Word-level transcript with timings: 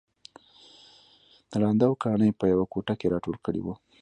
ړانده 1.59 1.85
او 1.89 1.95
کاڼه 2.03 2.25
يې 2.29 2.37
په 2.39 2.45
يوه 2.53 2.65
کوټه 2.73 2.93
کې 2.99 3.11
راټول 3.13 3.35
کړي 3.45 3.61
وو 3.63 3.73